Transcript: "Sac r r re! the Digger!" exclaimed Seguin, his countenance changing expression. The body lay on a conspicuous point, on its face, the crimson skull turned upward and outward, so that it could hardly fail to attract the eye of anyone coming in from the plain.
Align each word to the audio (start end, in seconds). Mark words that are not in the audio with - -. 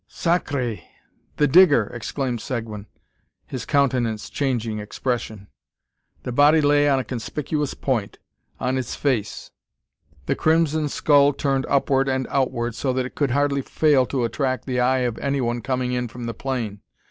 "Sac 0.07 0.51
r 0.51 0.57
r 0.59 0.65
re! 0.65 0.83
the 1.37 1.45
Digger!" 1.45 1.83
exclaimed 1.93 2.41
Seguin, 2.41 2.87
his 3.45 3.67
countenance 3.67 4.31
changing 4.31 4.79
expression. 4.79 5.47
The 6.23 6.31
body 6.31 6.59
lay 6.59 6.89
on 6.89 6.97
a 6.97 7.03
conspicuous 7.03 7.75
point, 7.75 8.17
on 8.59 8.79
its 8.79 8.95
face, 8.95 9.51
the 10.25 10.33
crimson 10.35 10.89
skull 10.89 11.33
turned 11.33 11.67
upward 11.69 12.09
and 12.09 12.25
outward, 12.31 12.73
so 12.73 12.91
that 12.93 13.05
it 13.05 13.13
could 13.13 13.29
hardly 13.29 13.61
fail 13.61 14.07
to 14.07 14.23
attract 14.23 14.65
the 14.65 14.79
eye 14.79 15.01
of 15.05 15.19
anyone 15.19 15.61
coming 15.61 15.91
in 15.91 16.07
from 16.07 16.23
the 16.23 16.33
plain. 16.33 16.81